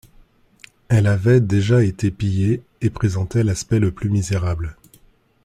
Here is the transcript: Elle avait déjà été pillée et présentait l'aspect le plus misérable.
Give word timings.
Elle 0.87 1.05
avait 1.05 1.41
déjà 1.41 1.83
été 1.83 2.09
pillée 2.09 2.63
et 2.81 2.89
présentait 2.89 3.43
l'aspect 3.43 3.77
le 3.77 3.91
plus 3.91 4.09
misérable. 4.09 4.75